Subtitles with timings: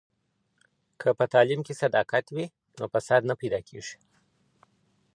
[0.99, 2.45] که په تعلیم کي صداقت وي
[2.79, 3.97] نو فساد نه پیدا کيږي.